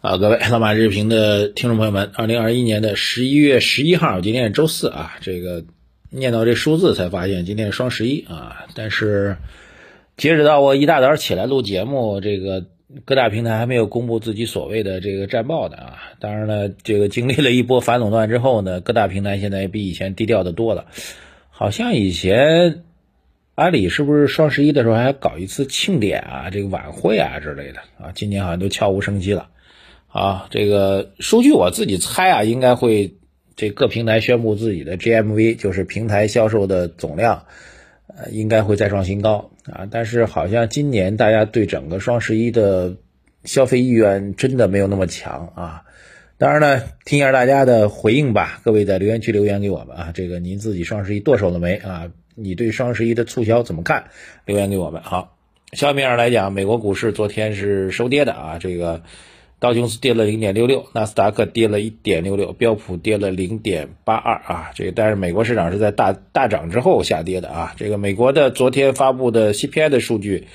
[0.00, 5.16] 啊，各位老马日评的听众朋友们，二零二一年的十一月十一号，今天是周四啊。
[5.20, 5.64] 这个
[6.08, 8.68] 念到这数字才发现今天是双十一啊。
[8.76, 9.38] 但是
[10.16, 12.64] 截止到我一大早起来录节目，这个
[13.04, 15.98] 各大平台还没有公布自己所谓的这个战报的啊。
[16.20, 20.86] 当然了，这个经历了一波反垄断之后呢，各大平台现在比以前低调的多了。
[21.50, 22.84] 好像以前
[23.56, 28.12] 阿里是不是双十一的时候还搞一次庆典啊，这个晚会啊之类的啊？
[28.14, 29.48] 今年好像都悄无声息了。
[30.18, 33.14] 啊，这个数据我自己猜啊，应该会
[33.54, 37.44] 这各平台宣布自己的 GMV，就是平台销售的总量，
[38.08, 39.86] 呃，应该会再创新高啊。
[39.88, 42.96] 但是好像今年大家对整个双十一的
[43.44, 45.82] 消费意愿真的没有那么强啊。
[46.36, 50.10] 当然呢，听一下大家的回应吧，各位在留言区留言给我们啊。
[50.12, 52.10] 这个您自己双十一剁手了没啊？
[52.34, 54.06] 你对双十一的促销怎么看？
[54.46, 55.00] 留言给我们。
[55.00, 55.36] 好，
[55.74, 59.04] 消息面来讲，美国股市昨天是收跌的啊，这个。
[59.60, 64.70] 道琼斯跌了零点六六，纳斯达克跌了一点六六，标普跌了零点八二啊。
[64.74, 67.74] 这个但是美国市场是在大大涨之后下跌的啊。
[67.76, 70.46] 这个美国的昨天发布的 CPI 的数据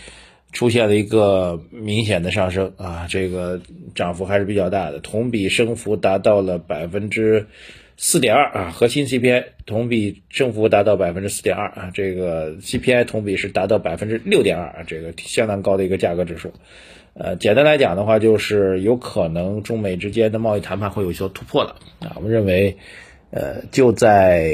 [0.53, 3.59] 出现了一个明显的上升啊，这个
[3.93, 7.47] 涨幅还是比较大的，同比升幅达到了百分之
[7.97, 8.71] 四点二啊。
[8.71, 16.53] 核心 CPI 同比升幅达到百分之四点二啊，这个 CPI 同比是达到百分之六点二啊，这个相当高的一个价格指数。
[17.15, 22.13] 呃，简单来讲的话，就是有可能中美之间的贸易谈判会有所突破了啊。
[22.15, 22.77] 我们认为，
[23.29, 24.51] 呃，就在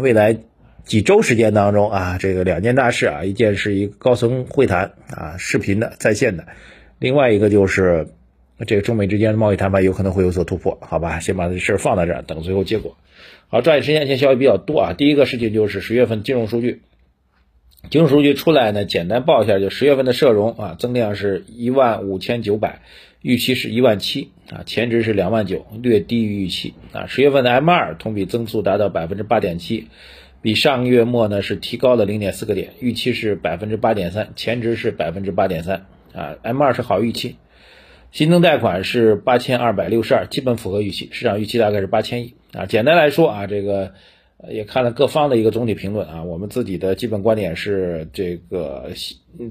[0.00, 0.36] 未来
[0.84, 6.44] 几周时间当中啊，这个两件大事啊，一件是一个高层会谈啊，视频的在线的，
[6.98, 8.08] 另外一个就是
[8.66, 11.20] 这个中美之间的贸易谈判有可能会有所突破，好吧？
[11.20, 12.96] 先把这事儿放在这儿，等最后结果。
[13.48, 14.92] 好，抓紧时间，现在消息比较多啊。
[14.92, 16.82] 第一个事情就是十月份金融数据。
[17.90, 22.80] 金融数据出来呢，简单报一下，就十月份的社融啊，增量是一万五千九百，
[23.20, 27.06] 预期是一万七啊，前值是两万九，略低于预期啊。
[27.08, 29.88] 十月份的 M 二同比增速达到百分之八点七，
[30.40, 36.36] 比上个月末呢是提高了零点四个点，预期是百分之八点三，前值是百分之八点三啊。
[36.42, 37.36] M 二是好预期，
[38.12, 42.66] 新增贷款是八千二百六十二，基本符合预期，市场预期大概是八千亿啊。
[42.66, 43.92] 简单来说啊，这个。
[44.50, 48.90] 也看了各方的一个总体评论啊，我们自己的基本观点是这个，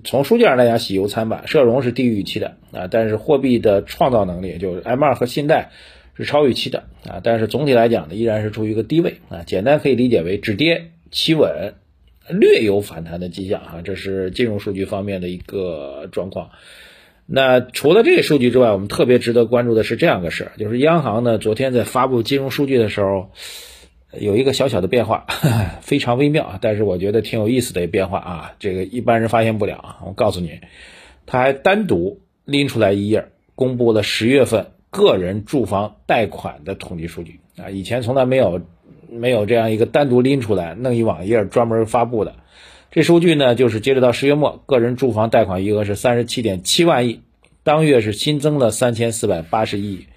[0.03, 5.69] 从数据上来讲喜忧参半，社融是低于预期的啊，但是货币的创造能力，就是 M2 和信贷
[6.17, 11.75] 是超预期的啊，但是总体来讲呢，依然是处于一个低位啊，简单可以理解为止跌企稳，
[12.27, 16.49] 略有反弹的迹象啊，这是金融数据方面的一个状况。
[17.33, 23.29] 那除了这个数据之外，我们特别值得关注的是这样个事儿，就是央行呢昨天在发布金融数据的时候。
[24.19, 25.25] 有一个小小的变化，
[25.79, 29.99] 非常微妙，但是我觉得挺有意思的一变化啊，这个一般人发现不了。
[30.05, 30.59] 我告诉你，
[31.25, 38.59] 他还单独拎出来一页，公布了十月份个人住房贷款的统计数据啊，以前从来没有
[39.09, 42.35] 没有这样一个单独拎出来弄一网页专门发布的。
[42.91, 47.21] 这数据呢，就是截止到十月末，个人住房贷款余额是三十七点七万亿，
[47.63, 50.07] 当月是新增了三千四百八十亿，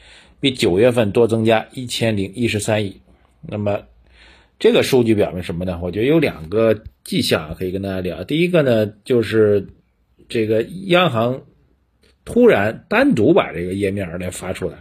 [0.41, 3.01] 比九月份多增加一千零一十三亿。
[3.41, 3.83] 那么，
[4.59, 5.79] 这个数据表明什么呢？
[5.83, 8.25] 我觉得有两个迹象可以跟大家聊。
[8.25, 9.69] 第一个呢，就是
[10.29, 11.43] 这个央行
[12.25, 14.79] 突然单独把这个页面来发出来，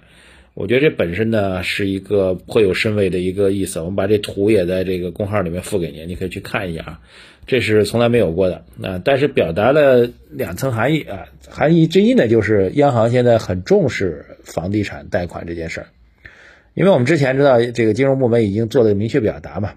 [0.55, 3.79] 我觉得这本身呢是一个颇有深味的一个意思。
[3.79, 7.01] 我们把这图也在这个公号里面附给您，你可以去看一下啊。
[7.45, 11.25] 这是从来没有过的啊，但是表达了两层含义啊。
[11.49, 15.87] 含义之一呢，就是央行现在很重视房地产贷款这件事儿。
[16.73, 19.73] 因为我们之前知道，这个金融部门已经做了明确表达嘛，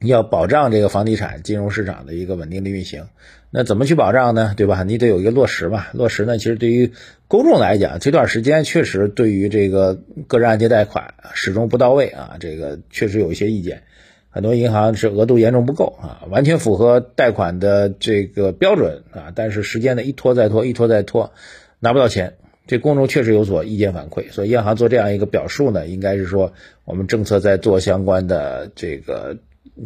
[0.00, 3.06] 要保障这个房地产金融市场的一个稳定的运行。
[3.50, 4.52] 那怎么去保障呢？
[4.56, 4.82] 对吧？
[4.82, 5.86] 你得有一个落实嘛。
[5.92, 6.92] 落实呢，其实对于
[7.28, 13.84] 公众来讲，这段时间确实对于这个个人按揭贷款始终不到位啊，这个确实有一些意见。
[14.30, 21.32] 很多银行是额度严重不够啊，完全符合贷款的这个标准啊，但是时间呢一拖再拖，一拖再拖，
[21.80, 22.34] 拿不到钱。
[22.66, 26.52] 这公众确实有所意见反馈，所以央行做这样一个表述呢，应该是说
[26.84, 29.38] 我们政策在做相关的这个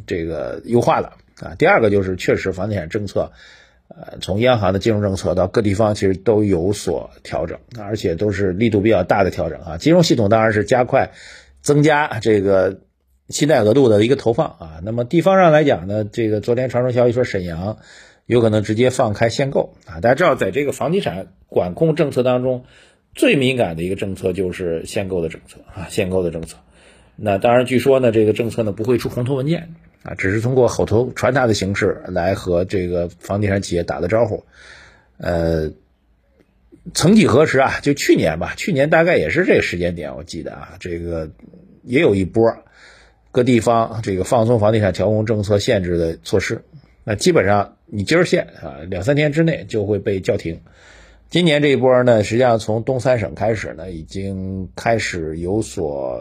[0.06, 1.55] 这个优化了啊。
[1.56, 3.33] 第二个就是确实房地产政策，
[3.89, 9.77] 呃，从央行的金融政策到各地方其实都有所调整，而且都是力度比较大的调整啊。
[9.79, 11.11] 金融系统当然是加快
[11.61, 12.81] 增加这个
[13.29, 14.81] 信贷额度的一个投放啊。
[14.83, 17.79] 那么地方上来讲呢，这个昨天传出消息说沈阳。
[18.25, 19.99] 有可能直接放开限购啊！
[20.00, 22.65] 大家知道，在这个房地产管控政策当中，
[23.17, 26.56] 最敏感的一个政策就是限购的政策啊，限购的政策。
[27.17, 34.44] 那当然，据说呢，这个政策呢不会出红头文件啊，只是通过口头传达的形式来和这个房地产企业打个招呼。
[35.19, 35.70] 呃，
[36.94, 41.31] 曾几何时啊，就去年吧，去年大概也是这个时间点，我记得啊，这个
[41.82, 42.56] 也有一波
[43.31, 46.62] 各地方这个放松房地产调控政策限制的措施，
[47.05, 50.61] 那基本上你今儿限啊，两三天之内就会被叫停。
[51.32, 56.20] 今年这一波呢，实际上从东三省开始呢，已经开始有所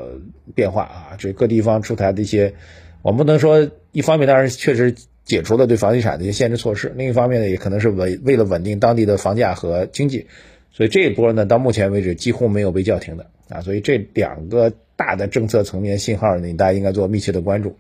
[0.56, 1.18] 变化啊。
[1.18, 2.54] 这各地方出台的一些，
[3.02, 10.28] 我们不能说一方面当然确实解除了对房地产的一些限制措施，另一方面呢，也可能是为为了稳定当地的房价和经济。
[10.72, 13.60] 所以这一波呢，到目前为止几乎没有被叫停的啊。
[13.60, 17.76] 所以这两个大的政策层面信号呢，大家应该做密切的关注。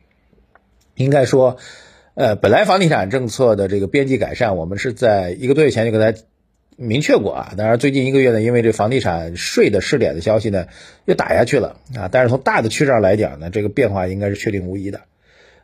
[0.96, 1.56] 应该说，
[2.16, 6.22] 呃，本来房地产政策的这个边际改善，我们是在一个多月前就给大家。
[6.78, 10.68] 明确过啊，当然最近一个月呢，因为这房地产税的试点的消息呢，
[11.06, 12.10] 又打下去了啊。
[12.12, 15.02] 但是从大的趋势上来讲呢，这个变化应该是确定无疑的。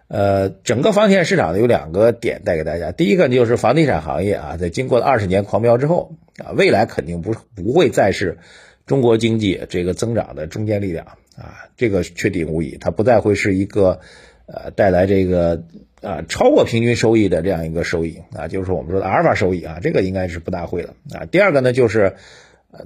[0.09, 8.38] 呃，整个房地产市场呢有两个点带给大家，第一个就是房地产行业啊，在经过了二十年狂飙之后啊，未来肯定不不会再是
[8.86, 11.06] 中国经济这个增长的中坚力量
[11.36, 14.00] 啊，这个确定无疑，它不再会是一个
[14.45, 15.63] 呃带来这个。
[16.01, 21.25] 啊，超过平均收益的这样一个收益啊，就是我们说的阿尔法收益啊，这个应该是不大会了啊。
[21.25, 22.13] 第二个呢，就是，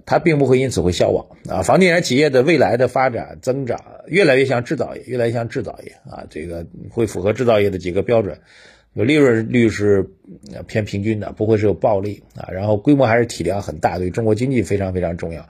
[0.05, 1.61] 它并不会因此会消亡啊。
[1.61, 8.39] 房地产企业的未来的发展增长越来越像制造业，越来越像制造业啊，这个会符合制造业的几个标准，
[8.93, 10.09] 有利润率是
[10.65, 15.49] 偏平均的，不会是有暴利啊，然后规模还是体量很大，对中国经济非常非常重要。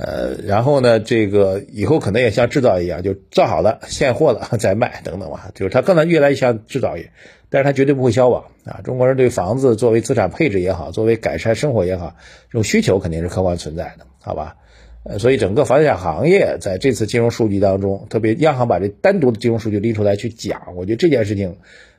[0.00, 7.10] 呃，然后呢，这个以后可能也像制造一样，就造好了现货了再卖等等吧， 就是它可能越来越像制造业，
[7.50, 8.80] 但是它绝对不会消亡啊。
[8.84, 12.14] 中国人对房子作为资产配置也好，作为改善生活也好，
[12.48, 14.54] 这种需求肯定是客观存在的，好吧？
[15.02, 21.56] 呃，所以整个房地产行业在这次金融数据当中，特别央行把这单独的金融数据拎出来去讲，我觉得这件事情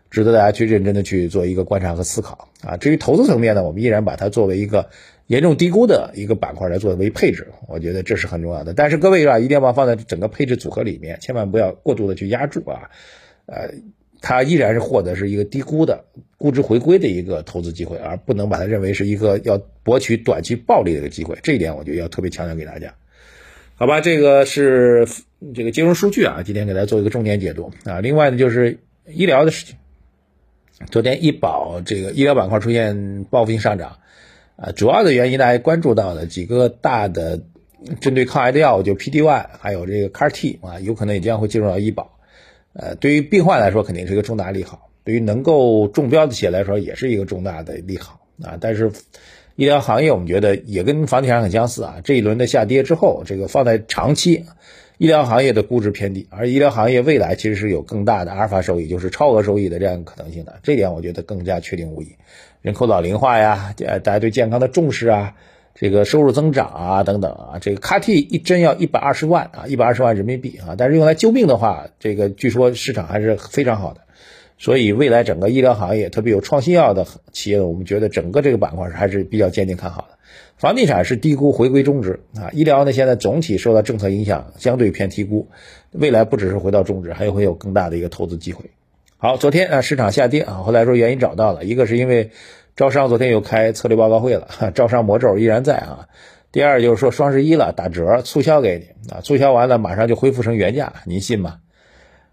[0.09, 2.77] 值得大家去认真的去做一个观察和思考啊。
[2.77, 4.89] 至于投资层面呢，我们依然把它作为一个。
[5.29, 8.73] 严重低估的一个板块来作为配置，我觉得这是很重要的。
[8.73, 12.89] 但是各位啊，一定要把放在整个配置组合里面，千万不要过度的去压住啊。
[13.45, 13.69] 呃，
[14.21, 16.05] 它依然是获得是一个低估的
[16.39, 21.37] 估值回归的一个投资机会，而不能把它认为是一个要博取短期暴利的一个机会。
[21.43, 22.95] 这一点我就要特别强调给大家。
[23.75, 25.07] 好吧，这个是
[25.53, 28.01] 这个金融数据啊，今天给大家做一个重点解读啊。
[28.01, 29.75] 另外呢，就是医疗的事情。
[30.89, 33.99] 昨天医保这个医疗板块出现报复性上涨。
[34.61, 37.41] 啊，主要的原因大家关注到的几个大的
[38.01, 42.17] 针对抗癌的药物，就 P D one，还有这个 CAR-T 啊，有可能也将会进入到医保。
[42.73, 48.57] 呃，对于病患来说肯定是一个重大利好，对于能够中标的企业来说也是一个重大的利好啊。
[48.59, 48.91] 但是
[49.55, 54.45] 医疗行业我们觉得也跟房地产很相似啊，这一轮的下跌之后，这个放在长期，
[54.99, 62.17] 医疗行业的估值偏低，而医疗行业未来其实是有更大的阿尔法收益，就是超额收益的这样可能性的，这点我觉得更加确定无疑。
[62.61, 65.35] 人口老龄化呀，大家对健康的重视啊，
[65.73, 74.01] 这个收入增长啊，等等啊，这个 CAR-T 一针要一百二十万啊，一百二十万人民币啊，但是用来救命的话，这个据说市场还是非常好的，
[74.59, 80.19] 所以未来整个医疗行业，特别有创新药的企业，我们觉得整个这个板块还是比较坚定看好的。
[80.57, 85.47] 房地产是低估回归中值啊，医疗呢现在总体受到政策影响，相对偏低估，
[85.93, 88.65] 未来不只是回到中值，还会有更大的一个投资机会。
[89.17, 92.31] 好，昨天啊市场下跌啊，后来说原因找到了，一个是因为
[92.75, 96.09] 招商昨天又开策略报告会了， 招商魔咒依然在啊。
[96.51, 101.59] 第二就是说双十一了，打折促销给你啊，促销完了马上就恢复成原价，您信吗？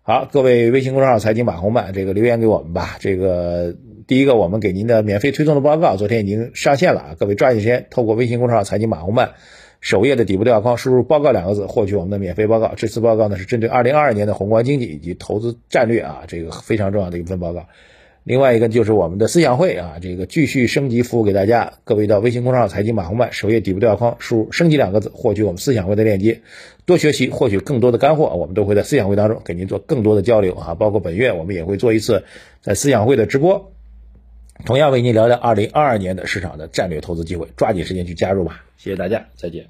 [0.08, 2.96] 好，各位微信公众号财经马红漫这个留言给我们吧。
[3.00, 3.74] 这个
[4.06, 9.32] 第一个我们给您的免费推送的报告昨天已经上线了啊，各位抓紧时间透过微信公众号财经马红漫。
[9.80, 12.74] 首页的底部对话框输入“报告”两个字，获取我们的免费报告。
[12.76, 17.66] 这次报告呢是针对二零二二年的宏观经济以及投资战略啊，这个非常重要的一份报告。
[18.26, 21.74] 另外一个就是我们的思想会啊，这个继续升级服务给大家。
[21.84, 26.40] 各位到微信公众号“财经马红漫”首页底部对话框输入“升级”两个字，获取我们思想会的链接，
[26.86, 28.34] 多学习，获取更多的干货。
[28.34, 32.24] 我们都会在思想会当中给您做更多的交流啊，包括本月我们也会做一次
[32.62, 33.70] 在思想会的直播，
[34.64, 37.46] 同样为您聊聊二零二二年的市场的战略投资机会。
[37.56, 39.66] 抓紧时间去加入吧，谢谢大家，再见。